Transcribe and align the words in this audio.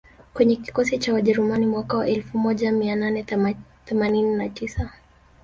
kwenye 0.33 0.55
kikosi 0.55 0.97
cha 0.97 1.13
Wajerumani 1.13 1.65
mwaka 1.65 1.97
wa 1.97 2.07
elfu 2.07 2.37
moja 2.37 2.71
mia 2.71 2.95
nane 2.95 3.23
themanini 3.85 4.35
na 4.35 4.49
tisa 4.49 4.91